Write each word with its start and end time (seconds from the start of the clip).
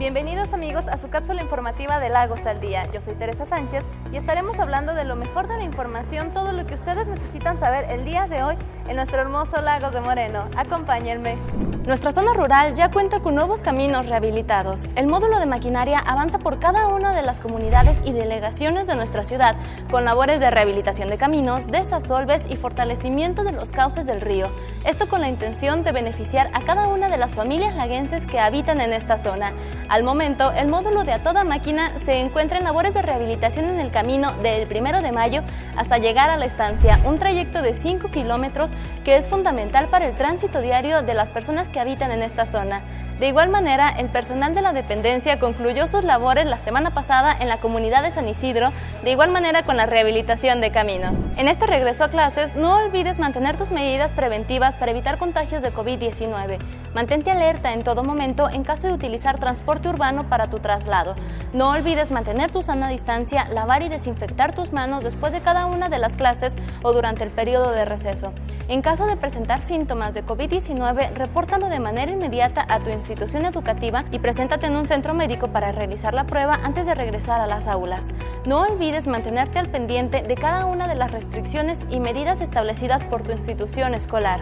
Bienvenidos 0.00 0.54
amigos 0.54 0.86
a 0.88 0.96
su 0.96 1.10
cápsula 1.10 1.42
informativa 1.42 2.00
de 2.00 2.08
Lagos 2.08 2.40
al 2.46 2.58
Día. 2.58 2.84
Yo 2.90 3.02
soy 3.02 3.12
Teresa 3.16 3.44
Sánchez 3.44 3.84
y 4.10 4.16
estaremos 4.16 4.58
hablando 4.58 4.94
de 4.94 5.04
lo 5.04 5.14
mejor 5.14 5.46
de 5.46 5.58
la 5.58 5.62
información, 5.62 6.30
todo 6.30 6.52
lo 6.52 6.64
que 6.64 6.72
ustedes 6.72 7.06
necesitan 7.06 7.58
saber 7.58 7.84
el 7.90 8.06
día 8.06 8.26
de 8.26 8.42
hoy 8.42 8.56
en 8.88 8.96
nuestro 8.96 9.20
hermoso 9.20 9.60
Lagos 9.60 9.92
de 9.92 10.00
Moreno. 10.00 10.46
Acompáñenme. 10.56 11.36
Nuestra 11.84 12.12
zona 12.12 12.32
rural 12.32 12.74
ya 12.74 12.90
cuenta 12.90 13.20
con 13.20 13.34
nuevos 13.34 13.60
caminos 13.60 14.06
rehabilitados. 14.06 14.84
El 14.96 15.06
módulo 15.06 15.38
de 15.38 15.44
maquinaria 15.44 15.98
avanza 15.98 16.38
por 16.38 16.60
cada 16.60 16.86
una 16.88 17.12
de 17.12 17.20
las 17.20 17.38
comunidades 17.38 17.98
y 18.02 18.12
delegaciones 18.12 18.86
de 18.86 18.96
nuestra 18.96 19.22
ciudad 19.24 19.54
con 19.90 20.06
labores 20.06 20.40
de 20.40 20.50
rehabilitación 20.50 21.08
de 21.08 21.18
caminos, 21.18 21.66
desasolves 21.66 22.46
y 22.48 22.56
fortalecimiento 22.56 23.44
de 23.44 23.52
los 23.52 23.70
cauces 23.70 24.06
del 24.06 24.22
río. 24.22 24.48
Esto 24.86 25.08
con 25.08 25.20
la 25.20 25.28
intención 25.28 25.84
de 25.84 25.92
beneficiar 25.92 26.48
a 26.54 26.62
cada 26.62 26.88
una 26.88 27.10
de 27.10 27.18
las 27.18 27.34
familias 27.34 27.76
laguenses 27.76 28.24
que 28.24 28.40
habitan 28.40 28.80
en 28.80 28.94
esta 28.94 29.18
zona. 29.18 29.52
Al 29.90 30.04
momento, 30.04 30.52
el 30.52 30.70
módulo 30.70 31.04
de 31.04 31.12
A 31.12 31.22
Toda 31.22 31.44
Máquina 31.44 31.98
se 31.98 32.18
encuentra 32.18 32.56
en 32.56 32.64
labores 32.64 32.94
de 32.94 33.02
rehabilitación 33.02 33.66
en 33.66 33.78
el 33.78 33.90
camino 33.90 34.32
del 34.42 34.66
1 34.66 35.02
de 35.02 35.12
mayo 35.12 35.42
hasta 35.76 35.98
llegar 35.98 36.30
a 36.30 36.38
la 36.38 36.46
estancia, 36.46 36.98
un 37.04 37.18
trayecto 37.18 37.60
de 37.60 37.74
5 37.74 38.10
kilómetros 38.10 38.70
que 39.04 39.16
es 39.16 39.28
fundamental 39.28 39.88
para 39.88 40.06
el 40.06 40.16
tránsito 40.16 40.62
diario 40.62 41.02
de 41.02 41.12
las 41.12 41.28
personas 41.28 41.68
que 41.68 41.78
habitan 41.78 42.10
en 42.10 42.22
esta 42.22 42.46
zona. 42.46 42.80
De 43.20 43.28
igual 43.28 43.50
manera, 43.50 43.90
el 43.90 44.08
personal 44.08 44.54
de 44.54 44.62
la 44.62 44.72
dependencia 44.72 45.38
concluyó 45.38 45.86
sus 45.86 46.04
labores 46.04 46.46
la 46.46 46.56
semana 46.56 46.94
pasada 46.94 47.36
en 47.38 47.48
la 47.48 47.60
comunidad 47.60 48.02
de 48.02 48.12
San 48.12 48.26
Isidro, 48.26 48.72
de 49.04 49.10
igual 49.10 49.30
manera 49.30 49.62
con 49.64 49.76
la 49.76 49.84
rehabilitación 49.84 50.62
de 50.62 50.72
caminos. 50.72 51.18
En 51.36 51.46
este 51.46 51.66
regreso 51.66 52.04
a 52.04 52.08
clases, 52.08 52.56
no 52.56 52.76
olvides 52.76 53.18
mantener 53.18 53.58
tus 53.58 53.72
medidas 53.72 54.14
preventivas 54.14 54.74
para 54.74 54.92
evitar 54.92 55.18
contagios 55.18 55.60
de 55.60 55.70
COVID-19. 55.70 56.56
Mantente 56.94 57.30
alerta 57.30 57.74
en 57.74 57.84
todo 57.84 58.02
momento 58.04 58.48
en 58.48 58.64
caso 58.64 58.86
de 58.86 58.94
utilizar 58.94 59.38
transporte 59.38 59.90
urbano 59.90 60.30
para 60.30 60.46
tu 60.46 60.58
traslado. 60.58 61.14
No 61.52 61.68
olvides 61.68 62.10
mantener 62.10 62.50
tu 62.50 62.62
sana 62.62 62.88
distancia, 62.88 63.46
lavar 63.50 63.82
y 63.82 63.90
desinfectar 63.90 64.54
tus 64.54 64.72
manos 64.72 65.04
después 65.04 65.34
de 65.34 65.42
cada 65.42 65.66
una 65.66 65.90
de 65.90 65.98
las 65.98 66.16
clases 66.16 66.56
o 66.82 66.94
durante 66.94 67.22
el 67.22 67.30
periodo 67.30 67.70
de 67.70 67.84
receso. 67.84 68.32
En 68.66 68.80
caso 68.80 69.06
de 69.06 69.18
presentar 69.18 69.60
síntomas 69.60 70.14
de 70.14 70.24
COVID-19, 70.24 71.12
repórtalo 71.12 71.68
de 71.68 71.80
manera 71.80 72.12
inmediata 72.12 72.64
a 72.66 72.78
tu 72.78 72.88
institución 72.88 73.09
institución 73.10 73.44
educativa 73.44 74.04
y 74.12 74.20
preséntate 74.20 74.66
en 74.66 74.76
un 74.76 74.86
centro 74.86 75.14
médico 75.14 75.48
para 75.48 75.72
realizar 75.72 76.14
la 76.14 76.26
prueba 76.26 76.60
antes 76.62 76.86
de 76.86 76.94
regresar 76.94 77.40
a 77.40 77.48
las 77.48 77.66
aulas. 77.66 78.08
No 78.46 78.60
olvides 78.60 79.08
mantenerte 79.08 79.58
al 79.58 79.68
pendiente 79.68 80.22
de 80.22 80.34
cada 80.36 80.66
una 80.66 80.86
de 80.86 80.94
las 80.94 81.10
restricciones 81.10 81.80
y 81.90 81.98
medidas 81.98 82.40
establecidas 82.40 83.02
por 83.02 83.22
tu 83.22 83.32
institución 83.32 83.94
escolar. 83.94 84.40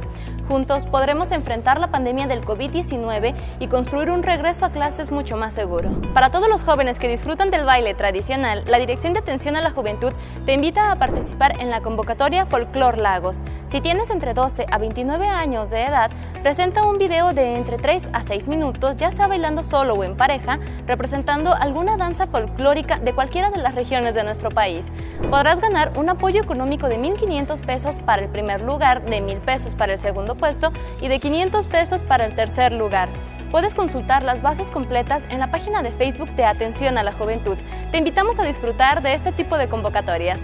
Juntos 0.49 0.85
podremos 0.87 1.33
enfrentar 1.33 1.81
la 1.81 1.91
pandemia 1.91 2.27
del 2.27 2.43
COVID-19 2.43 3.35
y 3.59 3.69
construir 3.69 4.11
un 4.11 4.23
regreso 4.23 4.67
a 4.67 4.71
clases 4.71 5.11
mucho 5.11 5.37
más 5.37 5.55
seguro. 5.55 5.91
Para 6.13 6.31
todos 6.31 6.49
los 6.49 6.63
jóvenes 6.63 6.99
que 6.99 7.09
disfrutan 7.09 7.51
del 7.51 7.65
baile 7.65 7.95
tradicional, 7.95 8.65
la 8.67 8.79
Dirección 8.79 9.15
de 9.15 9.21
Atención 9.21 9.57
a 9.57 9.63
la 9.63 9.71
Juventud 9.71 10.13
te 10.45 10.53
invita 10.53 10.91
a 10.91 10.99
participar 10.99 11.61
en 11.61 11.71
la 11.71 11.81
convocatoria 11.81 12.45
Folklore 12.45 13.01
Lagos. 13.01 13.43
Si 13.67 13.81
tienes 13.81 14.11
entre 14.11 14.35
12 14.35 14.67
a 14.71 14.79
29 14.79 15.27
años 15.27 15.71
de 15.71 15.85
edad, 15.85 16.11
presenta 16.43 16.87
un 16.87 16.99
video 16.99 17.33
de 17.33 17.57
entre 17.57 17.77
3 17.77 18.09
a 18.13 18.23
6 18.23 18.49
minutos 18.49 18.58
ya 18.97 19.13
sea 19.13 19.27
bailando 19.27 19.63
solo 19.63 19.95
o 19.95 20.05
en 20.05 20.17
pareja, 20.17 20.59
representando 20.87 21.55
alguna 21.55 21.97
danza 21.97 22.27
folclórica 22.27 22.99
de 22.99 23.13
cualquiera 23.13 23.51
de 23.51 23.59
las 23.59 23.75
regiones 23.75 24.15
de 24.15 24.25
nuestro 24.25 24.51
país. 24.51 24.89
Podrás 25.31 25.61
ganar 25.61 25.93
un 25.97 26.09
apoyo 26.09 26.41
económico 26.41 26.89
de 26.89 26.99
1.500 26.99 27.61
pesos 27.65 28.01
para 28.01 28.23
el 28.23 28.29
primer 28.29 28.63
lugar, 28.63 29.05
de 29.05 29.23
1.000 29.23 29.41
pesos 29.41 29.75
para 29.75 29.93
el 29.93 29.99
segundo 29.99 30.35
puesto 30.35 30.73
y 31.01 31.09
de 31.09 31.21
500 31.21 31.67
pesos 31.67 32.03
para 32.03 32.27
el 32.27 32.35
tercer 32.35 32.73
lugar. 32.73 33.09
Puedes 33.51 33.75
consultar 33.75 34.23
las 34.23 34.43
bases 34.43 34.71
completas 34.71 35.27
en 35.31 35.39
la 35.39 35.51
página 35.51 35.83
de 35.83 35.91
Facebook 35.93 36.31
de 36.33 36.45
Atención 36.45 36.99
a 36.99 37.03
la 37.03 37.13
Juventud. 37.13 37.57
Te 37.91 37.99
invitamos 37.99 38.39
a 38.39 38.45
disfrutar 38.45 39.03
de 39.03 39.15
este 39.15 39.33
tipo 39.33 39.57
de 39.57 39.69
convocatorias. 39.69 40.41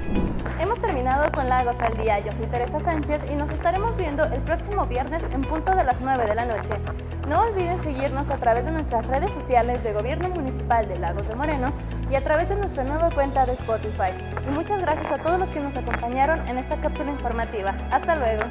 Hemos 0.60 0.80
terminado 0.80 1.30
con 1.32 1.48
Lagos 1.48 1.78
al 1.80 1.96
Día. 1.96 2.18
Yo 2.20 2.32
soy 2.32 2.46
Teresa 2.46 2.80
Sánchez 2.80 3.22
y 3.30 3.34
nos 3.34 3.50
estaremos 3.50 3.96
viendo 3.96 4.24
el 4.24 4.40
próximo 4.42 4.86
viernes 4.86 5.24
en 5.32 5.40
punto 5.40 5.74
de 5.74 5.84
las 5.84 6.00
9 6.00 6.26
de 6.26 6.34
la 6.34 6.44
noche. 6.44 6.70
No 7.28 7.42
olviden 7.42 7.82
seguirnos 7.82 8.28
a 8.30 8.36
través 8.36 8.64
de 8.64 8.70
nuestras 8.70 9.06
redes 9.06 9.30
sociales 9.30 9.82
de 9.82 9.92
Gobierno 9.92 10.28
Municipal 10.28 10.86
de 10.88 10.98
Lagos 10.98 11.26
de 11.26 11.34
Moreno 11.34 11.72
y 12.10 12.14
a 12.16 12.22
través 12.22 12.48
de 12.48 12.56
nuestra 12.56 12.84
nueva 12.84 13.10
cuenta 13.10 13.46
de 13.46 13.52
Spotify. 13.52 14.10
Y 14.46 14.50
muchas 14.52 14.80
gracias 14.80 15.10
a 15.10 15.18
todos 15.18 15.38
los 15.38 15.48
que 15.50 15.60
nos 15.60 15.74
acompañaron 15.74 16.46
en 16.48 16.58
esta 16.58 16.76
cápsula 16.76 17.10
informativa. 17.10 17.74
Hasta 17.90 18.14
luego. 18.16 18.42